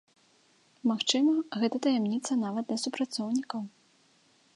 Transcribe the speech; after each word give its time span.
Магчыма, 0.91 1.33
гэта 1.63 1.81
таямніца 1.87 2.31
нават 2.45 2.63
для 2.71 2.79
супрацоўнікаў. 2.85 3.61